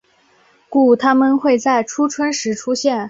[0.67, 2.99] 故它们会在初春时出现。